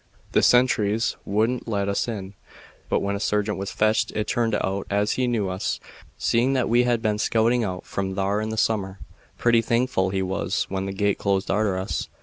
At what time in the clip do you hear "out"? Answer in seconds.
4.55-4.87, 7.63-7.85